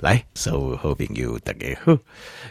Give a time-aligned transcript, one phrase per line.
[0.00, 1.94] 来，所有好朋友大家好。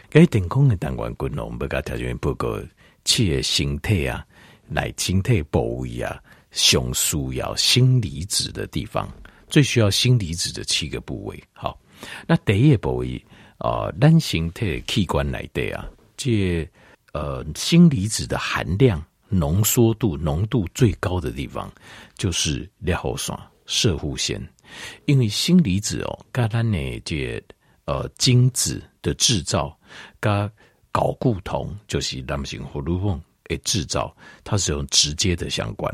[0.08, 2.60] 该电工的单元，滚龙不甲条件报告，
[3.04, 4.24] 企业形态啊，
[4.68, 9.12] 来形态部位啊，上需要锌离子的地方，
[9.48, 11.42] 最需要锌离子的七个部位。
[11.52, 11.76] 好，
[12.24, 13.20] 那第一个部位
[13.58, 16.64] 啊，单形态器官来的啊，这
[17.12, 21.68] 呃锌离子的含量、浓缩度、浓度最高的地方，
[22.16, 23.36] 就是裂后酸、
[23.70, 24.44] 射护腺。
[25.06, 27.42] 因为锌离子哦，跟咱的这
[27.84, 29.78] 呃精子的制造，
[30.18, 30.50] 跟
[30.92, 35.92] 睾固酮就是男性荷尔蒙的制造，它是有直接的相关。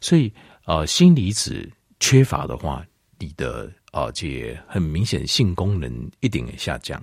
[0.00, 0.32] 所以
[0.64, 2.84] 呃，锌离子缺乏的话，
[3.18, 7.02] 你的呃这很明显性功能一定会下降。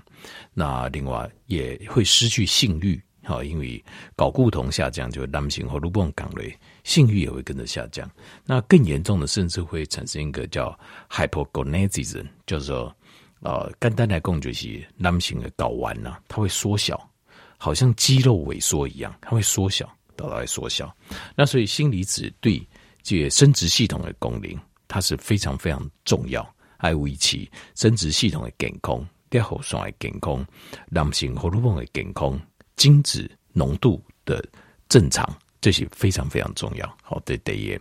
[0.53, 3.01] 那另外也会失去性欲。
[3.25, 3.83] 好，因为
[4.15, 6.43] 睾固酮下降，就男性荷尔蒙降落，
[6.83, 8.09] 性欲也会跟着下降。
[8.45, 10.77] 那更严重的，甚至会产生一个叫
[11.09, 12.95] hypogonadism，叫做
[13.41, 17.09] 呃，简单来讲就是男性的睾丸呐，它会缩小，
[17.57, 20.95] 好像肌肉萎缩一样，它会缩小，到来缩小。
[21.35, 22.61] 那所以锌离子对
[23.01, 24.55] 这生殖系统的功能，
[24.87, 30.45] 它是非常非常重要，还维持生殖系统的健康，裂后酸的健康，
[30.89, 32.39] 男性荷尔蒙的健康。
[32.75, 34.43] 精子浓度的
[34.89, 35.27] 正常，
[35.61, 36.97] 这是非常非常重要。
[37.01, 37.79] 好的，第一，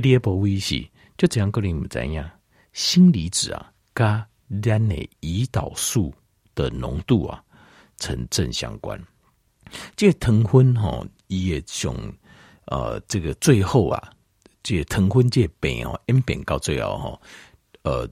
[0.00, 0.84] 第二部位是
[1.16, 2.28] 就这样个你们怎样？
[2.72, 4.06] 锌离子啊，跟
[4.62, 6.12] 咱的胰岛素
[6.54, 7.42] 的浓度啊
[7.98, 9.02] 成正相关。
[9.96, 11.94] 这个糖分哈，也从
[12.66, 14.12] 呃这个最后啊，
[14.62, 17.20] 这个糖分这变哦，演变到最后哈，
[17.82, 18.08] 呃，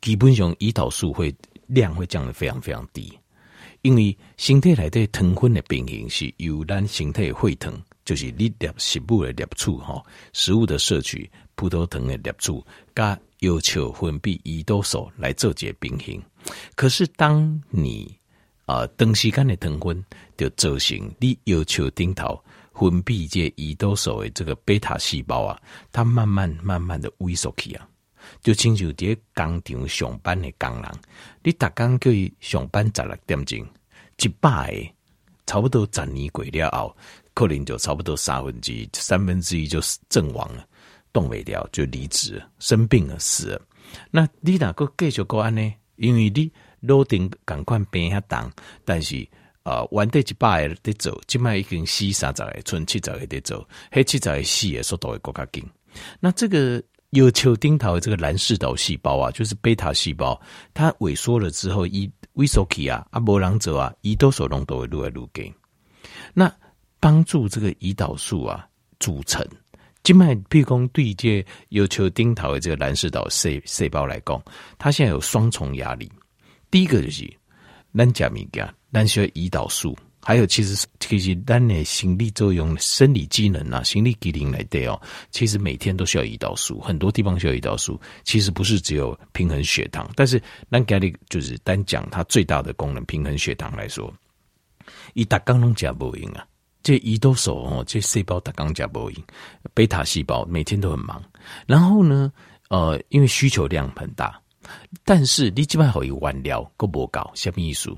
[0.00, 1.34] 基本上胰岛素会
[1.66, 3.16] 量会降得非常非常低。
[3.82, 12.64] 因为身体内的糖分的平衡是由咱身体的血糖，就是你摄食物的摄取哈，食物的摄取，葡萄糖的摄取，
[12.94, 16.22] 加要求分泌胰岛素来做这平衡。
[16.74, 18.14] 可是当你
[18.66, 20.04] 啊长时间的糖分
[20.36, 22.38] 就造成你要求顶头
[22.74, 25.58] 分泌这胰岛素的这个贝塔细胞啊，
[25.90, 27.88] 它慢慢慢慢的萎缩去啊。
[28.42, 30.90] 就亲像伫工厂上班的工人，
[31.42, 33.66] 你逐工叫伊上班十六点钟，
[34.18, 34.88] 一百个
[35.46, 36.96] 差不多十年过了后，
[37.34, 40.66] 可能就差不多三分之一、三分之一就阵亡了，
[41.12, 43.62] 动未了就离职，生病了死了。
[44.10, 45.74] 那你哪个继续过安呢？
[45.96, 48.50] 因为你老顶赶快变下档，
[48.84, 49.26] 但是
[49.64, 55.68] 啊，原地一百个在走，即卖已经死三十个，剩七十个在走，迄七十个死的速度会更加紧。
[56.20, 56.82] 那这个。
[57.10, 60.40] 有球丁桃的这个蓝氏岛细胞啊，就是贝塔细胞，
[60.72, 65.52] 它萎缩了之后，胰萎缩期啊，阿波朗者啊，胰岛素浓度会愈来愈低。
[66.32, 66.52] 那
[67.00, 68.64] 帮助这个胰岛素啊
[69.00, 69.44] 组成，
[70.04, 74.40] 静脉譬如讲对接有球丁桃的这个蓝氏岛细细胞来讲，
[74.78, 76.10] 它现在有双重压力。
[76.70, 77.28] 第一个就是
[77.92, 79.96] 咱吃物件，咱需要胰岛素。
[80.22, 85.00] 还有，其实其实咱的心理作用、生理机能啊、心理机能来对哦，
[85.30, 87.98] 其实每天都需要胰岛素，很多地方需要胰岛素。
[88.22, 94.12] 其实不是只有平衡血糖，但是咱家里就是单讲它最大的功能，平衡血糖来说，
[95.14, 96.46] 以大纲拢加不赢啊，
[96.82, 99.24] 这胰岛素哦，这细胞大纲加不赢，
[99.72, 101.22] 贝塔细胞每天都很忙。
[101.66, 102.30] 然后呢，
[102.68, 104.38] 呃，因为需求量很大，
[105.02, 107.90] 但是你基本上可以完了，够不够，什么意思？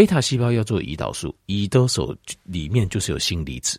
[0.00, 3.78] 贝塔细胞要做胰岛素，胰岛素里面就是有锌离子，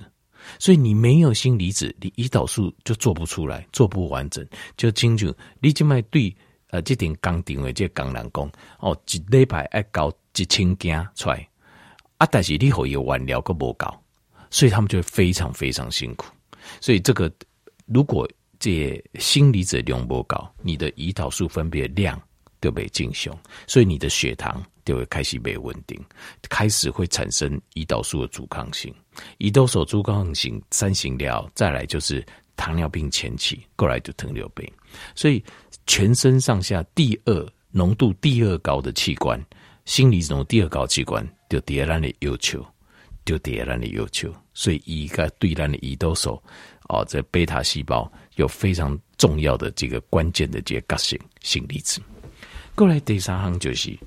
[0.60, 4.48] 所以你没有锌离子，你胰岛素就做不出来，做不完整。
[4.78, 6.32] 就清楚，你这卖对
[6.68, 8.52] 呃，这点刚定位这工人讲
[8.82, 11.50] 哦，一礼拜要搞一千件出来
[12.18, 14.00] 啊，但是你可以完了个不搞，
[14.52, 16.28] 所以他们就会非常非常辛苦。
[16.80, 17.34] 所以这个
[17.88, 22.22] 如果这锌离子量不高，你的胰岛素分泌量
[22.62, 23.34] 就被进行，
[23.66, 24.64] 所以你的血糖。
[24.84, 26.00] 就会开始被稳定，
[26.50, 28.94] 开始会产生胰岛素的阻抗性，
[29.38, 32.26] 胰岛素阻抗性三型料，再来就是
[32.56, 34.70] 糖尿病前期，过来就糖尿病，
[35.16, 35.44] 所以
[35.86, 39.40] 全身上下第二浓度第二高的器官，
[39.86, 42.66] 锌离子浓度第二高器官就第二咱的要求，
[43.24, 46.42] 就第二咱的要求，所以一个对咱的胰岛素
[46.90, 52.02] 哦，这贝塔细胞有非常重要的这个关键的这个角色锌离子。
[52.74, 53.98] 过来第三行就是。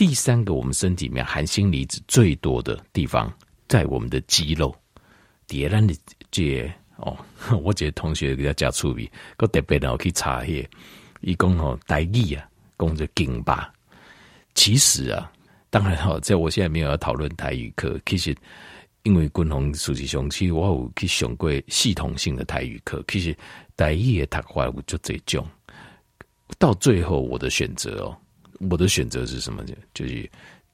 [0.00, 3.30] 第三个，我们身体里面含锌离子最多的地方，
[3.68, 4.74] 在我们的肌肉。
[5.46, 5.94] 第二的
[6.30, 7.14] 这哦，
[7.62, 9.06] 我这个同学比较加粗鄙，
[9.36, 10.68] 我特别的我去查一下，
[11.20, 12.48] 一共哦台语啊，
[12.78, 13.70] 讲着颈巴。
[14.54, 15.30] 其实啊，
[15.68, 18.34] 当然哈，在我现在没有要讨论台语课，其实
[19.02, 23.36] 因为军红实际上，其实我有去上过系统性的台语课，其实
[23.76, 25.46] 台语的读法我就这种。
[26.58, 28.16] 到最后，我的选择哦。
[28.68, 29.64] 我的选择是什么？
[29.94, 30.30] 就是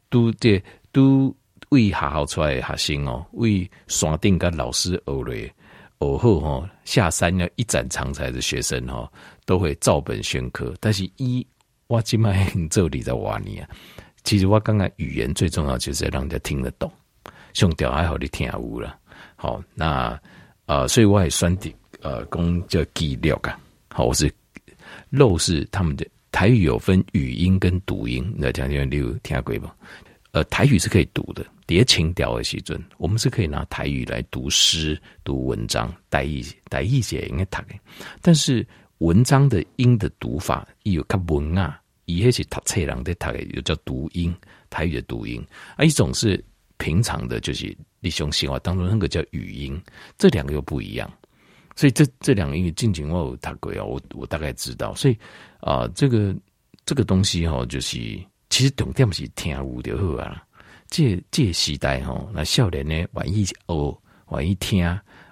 [0.08, 0.60] 都这
[0.90, 1.34] 都
[1.68, 5.52] 为好好出来学生哦，为山顶跟老师学嘞，
[5.98, 9.10] 而后哈下山要一展长才的学生哈，
[9.44, 10.74] 都会照本宣科。
[10.80, 11.46] 但是一
[11.86, 13.68] 我今麦这里在挖你啊，
[14.24, 16.90] 其实我刚刚语言最重要就是要让人家听得懂，
[17.54, 18.98] 兄弟还好你听无了。
[19.36, 20.18] 好，那
[20.66, 23.58] 呃，所以我也算的呃，公叫记录啊。
[23.88, 24.32] 好，我是
[25.10, 26.06] 肉是他们的。
[26.36, 29.74] 台语有分语音跟读音，那讲讲你有听过吗？
[30.32, 37.74] 呃，台语是可以读的，叠情调的时阵，我们是可以拿台语来读诗、读文章，台语台语写应该读的。
[38.20, 38.66] 但是
[38.98, 44.36] 文章的音的读法，有较文啊，一些是读册人在读的，又叫读音，
[44.68, 45.42] 台语的读音
[45.74, 46.44] 啊，一种是
[46.76, 49.80] 平常的，就是你从生活当中那个叫语音，
[50.18, 51.10] 这两个又不一样。
[51.76, 55.16] 所以这这两个音近景我有读过啊，我我大概知道，所以。
[55.60, 56.32] 啊，这个
[56.84, 57.98] 这个东西哈，就是
[58.50, 60.40] 其实重点是听有就好啊。
[60.88, 63.54] 这这时代哈，那少年呢，愿意学，
[64.30, 64.78] 愿意听，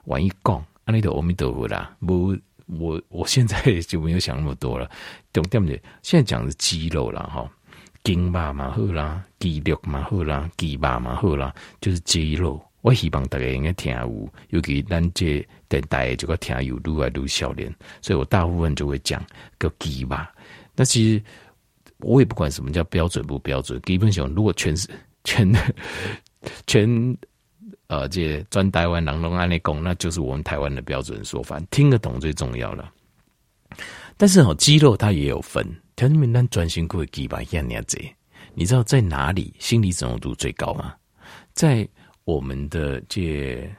[0.06, 1.96] 愿意讲，安尼就阿弥陀佛啦。
[2.00, 2.36] 不，
[2.66, 4.90] 我我现在就没有想那么多了。
[5.32, 7.48] 重点是现在讲的肌肉了哈，
[8.02, 12.60] 筋肉嘛好啦，肌肉嘛好啦，肌肉嘛好啦，就是肌肉。
[12.84, 19.24] 我希望大家应该听有，尤其咱这电台这个听有愈来愈少年，所以我大部分就会讲
[19.56, 20.30] 个鸡吧。
[20.74, 21.22] 但其实
[22.00, 24.86] 我也不管什么叫标准不标准，基本上如果全是
[25.24, 25.50] 全
[26.66, 27.16] 全
[27.86, 32.92] 呃这专台湾人拢按呢讲，那就是我们台湾的标准说法，听得懂最重要了。
[34.18, 35.66] 但是哦，肌肉它也有分，
[35.96, 37.98] 条件名单专心过的鸡吧，一样样子。
[38.52, 40.94] 你知道在哪里心理整容度最高吗？
[41.54, 41.88] 在
[42.24, 43.70] 我们的这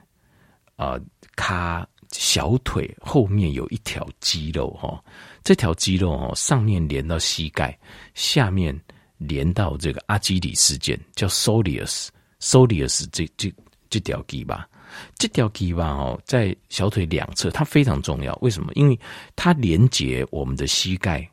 [0.76, 1.00] 啊，
[1.36, 5.04] 卡小腿后面有一条肌肉哈，
[5.44, 7.78] 这条肌肉哦，上面连到膝盖，
[8.14, 8.80] 下面
[9.18, 13.52] 连到这个阿基里斯腱，叫 soleus，soleus 这这
[13.90, 14.70] 这条肌吧，
[15.18, 18.38] 这条肌吧哦，在小腿两侧，它非常重要。
[18.42, 18.72] 为什么？
[18.76, 19.00] 因为
[19.36, 21.28] 它连接我们的膝盖，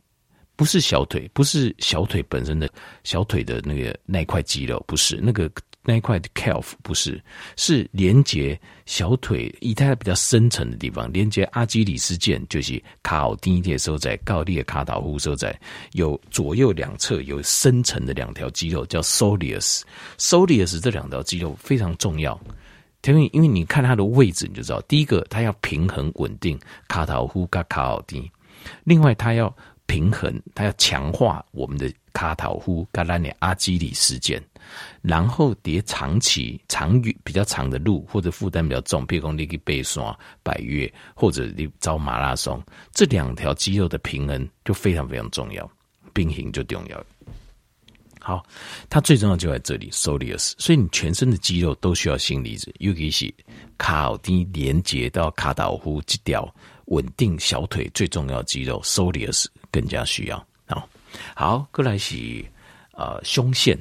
[0.57, 2.71] 不是小腿，不是小腿本身的
[3.05, 5.51] 小腿的那个那块肌肉，不是那个。
[5.85, 7.21] 那一块的 calf 不是，
[7.57, 15.59] 是连接小腿以太比较深层的地方，连接阿基里斯腱，就是卡奥丁铁所在，高利卡岛夫所在，
[15.93, 22.41] 有左右两侧有深层的两条肌肉叫 soleus，soleus 这两条肌肉非常重要，
[23.05, 26.57] 因为因为你看它的位置你就知道，第一个它要平衡稳定
[26.87, 28.31] 卡岛夫跟卡奥丁，
[28.85, 29.53] 另外它要
[29.93, 34.41] 平衡，它要强化我们的卡岛夫卡拉尼阿基里斯腱。
[35.03, 40.03] 然后叠长期、长远比较长的路，或者负担比较重，比如说你去背山、
[40.43, 42.63] 百越，或者你走马拉松，
[42.95, 45.71] 这两条肌肉的平衡就非常非常重要，
[46.15, 47.05] 并行就重要。
[48.19, 48.43] 好，
[48.89, 50.55] 它最重要就在这里，soleus。
[50.57, 53.35] 所以你全身的肌肉都需要心离子，尤其是
[53.77, 56.55] 卡奥丁连接到卡岛夫这条
[56.93, 60.47] 稳定小腿最重要肌肉，soleus 更加需要。
[60.67, 60.89] 好，
[61.35, 62.45] 好，过来是。
[62.95, 63.77] 呃，胸腺，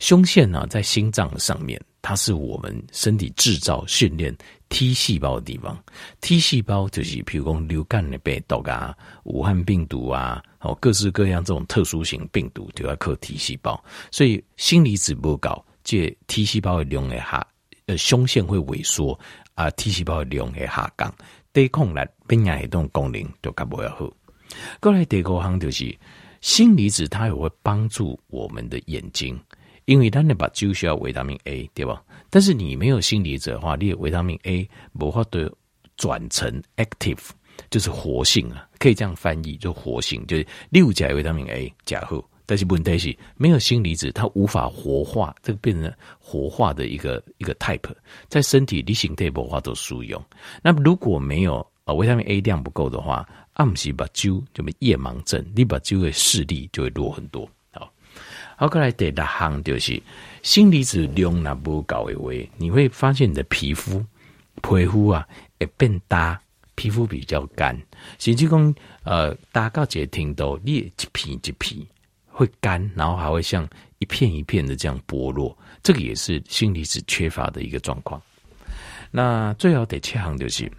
[0.00, 4.36] 胸腺呢，在心脏上面，它是我们身体制造、训练
[4.68, 5.82] T 细胞的地方。
[6.20, 13.82] T 细胞就是，譬如说流感的病毒啊、武汉病毒啊，哦，各式各样这种特殊型病毒都要靠 T 细胞。
[14.10, 17.44] 所以，锌离子不高，借 T 细胞的量会下，
[17.86, 19.18] 呃，胸腺会萎缩
[19.54, 21.12] 啊，T 细胞的量会下降，
[21.52, 24.10] 对抗来变压这种功能就较不要好。
[24.80, 25.96] 过来第二个项就是。
[26.42, 29.38] 锌离子它也会帮助我们的眼睛，
[29.84, 32.02] 因为它那把就需要维他命 A，对吧？
[32.30, 35.52] 但是你没有锌离子的话，你有维他命 A 无法的
[35.98, 37.28] 转成 active，
[37.68, 47.94] 就是活性啊，可以这样翻译，就活性，就是六甲维他命 A 加后，但是问题是没有锌离子，它无法活化，这个变成活化的一个一个 type，
[48.26, 50.20] 在身体你形态无法都使用。
[50.60, 57.48] 那如果没有啊维他命 A 量不够的话，暗时把酒就没夜盲症，你把酒的视力就会弱很多。
[57.70, 57.92] 好，
[58.56, 60.02] 好，过来第六项就是
[60.42, 64.04] 锌离子量那不高的话，你会发现你的皮肤
[64.60, 65.24] 皮肤啊
[65.60, 66.40] 会变大，
[66.74, 67.80] 皮肤比较干。
[68.18, 71.80] 甚至讲呃，大家姐听到你一片一片
[72.40, 73.68] 会干，然后还会像
[73.98, 78.18] 一片一片的这样剥落，这个也是锌离子缺乏的一个状况。
[79.10, 80.72] 那最后第七项就是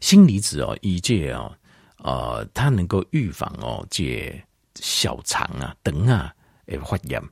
[0.00, 1.54] 锌离子哦，一介哦。
[1.98, 4.34] 呃，它能够预防哦，这
[4.76, 6.32] 小肠啊、肠啊
[6.66, 7.22] 会发炎，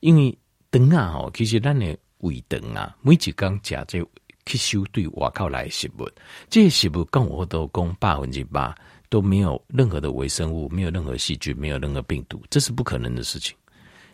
[0.00, 0.36] 因为
[0.72, 4.04] 肠啊吼，其实咱的胃肠啊，每一工食这
[4.46, 6.10] 吸收对外口来的食物，
[6.50, 8.74] 这些食物跟我都讲百分之百，
[9.08, 13.56] 都没有任何的微生物，没有任何细菌，没有任何病毒，这是不可能的事情。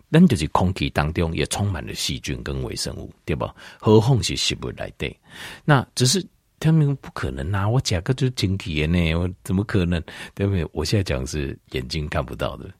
[0.08, 3.52] 那就是空气当中也充满了细菌跟微生物，对吧？
[3.80, 5.12] 何况是食物来的？
[5.64, 6.24] 那只是
[6.60, 7.68] 他们不可能啊！
[7.68, 10.00] 我讲个就是晶体呢，我怎么可能？
[10.34, 10.64] 对不对？
[10.72, 12.72] 我现在讲是眼睛看不到的，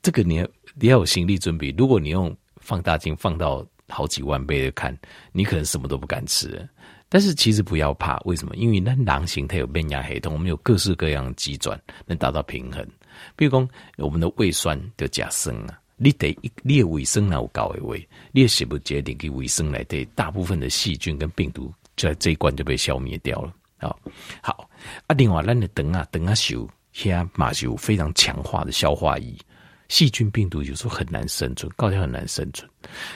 [0.00, 1.74] 这个你要你要有心理准备。
[1.76, 4.96] 如果你用放大镜放到好几万倍的看，
[5.32, 6.68] 你可能什么都不敢吃。
[7.08, 8.54] 但是其实不要怕，为什么？
[8.56, 12.86] 因为那狼形态有变压系统，我们有各式各样的机转能达到平衡。
[13.34, 15.78] 比如说我们的胃酸的假生啊。
[15.98, 23.50] 你得一列卫生有高一位，列食物决定给卫生来对，大部分的细菌跟病毒在这一关就被消灭掉了。
[23.78, 23.98] 好，
[24.42, 24.68] 好
[25.06, 29.34] 啊，另外，咱的等啊等啊修，现马修非常强化的消化液，
[29.88, 32.70] 细菌病毒有时候很难生存，高条很难生存。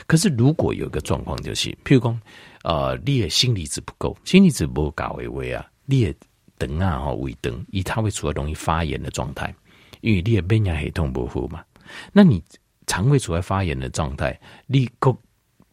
[0.06, 2.18] 可是如果有一个状况就是，譬如说，
[2.62, 6.14] 呃，你的锌离子不够，锌离子不高一位啊，你的
[6.58, 9.54] 等啊哈胃等，以它会处在容易发炎的状态，
[10.00, 11.64] 因为你的免疫系统不好嘛，
[12.12, 12.42] 那你。
[12.86, 14.36] 肠胃处在发炎的状态，
[14.66, 15.16] 立刻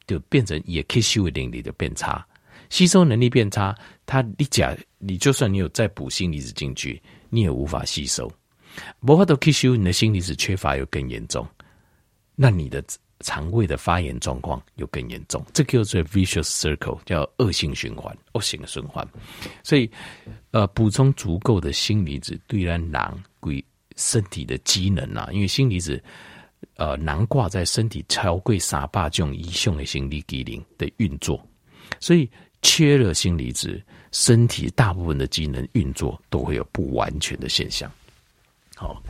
[0.06, 2.24] 就变成也吸收能力就变差，
[2.70, 3.75] 吸收能力变差，
[4.06, 7.01] 它你假你就算你有再补锌离子进去，
[7.32, 8.32] 你也无法吸收，
[9.00, 11.48] 无法都吸收，你的锌离子缺乏又更严重，
[12.36, 12.84] 那你的
[13.22, 19.08] 肠胃的发炎状况又更严重，这个叫做 vicious circle，叫恶性循环，恶性的循环。
[19.64, 19.90] 所以，
[20.52, 23.64] 呃，补充足够的锌离子对人囊归
[23.96, 26.02] 身体的机能啊，因为锌离子。
[26.76, 31.40] 呃，囊挂在身体超贵三百种以上的生理机能的运作，
[32.00, 32.28] 所以
[32.64, 33.80] 缺了锌离子，
[34.12, 37.92] 身体大部分的机能运作都会有不完全的现象。
[38.76, 39.02] 好，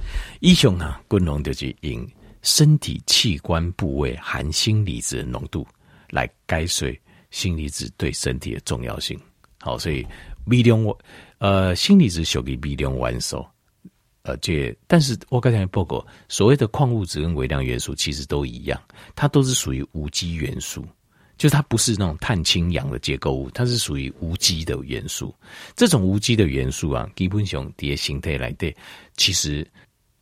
[0.41, 1.97] 以上呢，滚龙就是以
[2.47, 5.67] 身体器官部位含锌离子的浓度
[6.09, 6.89] 来解说
[7.29, 9.19] 锌离子对身体的重要性。
[9.59, 10.07] 好，所以
[10.45, 10.81] 微量
[11.39, 13.45] 呃，锌离子属于微量元素。
[14.21, 18.81] 呃，这但是我刚才报告，所谓的矿物质跟微量元素其实都一样，
[19.13, 20.85] 它都是属于无机元素，
[21.37, 25.35] 就是它不是那种碳氢氧的结构物，它是属于无机的元素。
[25.75, 28.73] 这种无机的元素啊，基本上这些形态来对，
[29.17, 29.69] 其实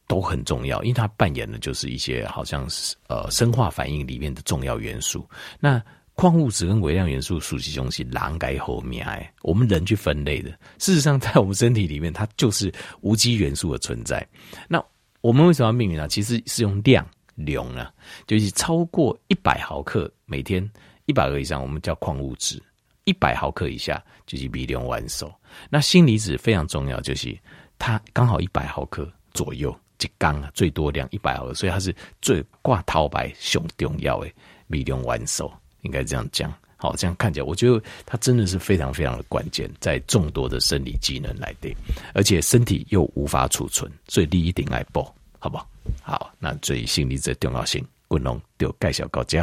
[0.07, 5.27] 都很重要，因为它扮演的就是一些好像是呃生化反应里面的重要元素。
[5.59, 5.81] 那
[6.13, 10.49] 矿物质跟微量元素属于东西，狼该后面哎，我们人去分类的。
[10.79, 14.25] 事实上，在我们身体里面，它就是无机元素的存在。
[14.69, 14.81] 那
[15.19, 16.07] 我们为什么要命名呢？
[16.07, 17.91] 其实是用量量啊，
[18.27, 20.65] 就是超过一百毫克每天
[21.05, 22.59] 一百个以上，我们叫矿物质；
[23.03, 25.29] 一百毫克以下就是微量元素。
[25.69, 27.37] 那锌离子非常重要，就是
[27.77, 34.29] 它刚好一百毫克左右，一缸啊，最多量一百毫升，所以它是最挂头牌上重要的
[34.67, 35.51] 微量丸素。
[35.81, 41.71] 应该这样讲，好，这样看起来，我觉得它真的是非常非常的关键，在众多的生理机能来的，
[42.13, 45.67] 而且身体又无法储存，所以你一定爱补，好不好？
[46.01, 49.39] 好，那最心理的重要性，滚龙就介绍到这。